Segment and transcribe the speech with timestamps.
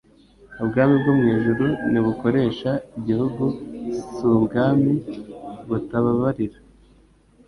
[0.63, 3.43] Ubwami bwo mu ijuru, ntibukoresha igihugu,
[4.13, 4.91] si ubwami
[5.67, 6.57] butababarira.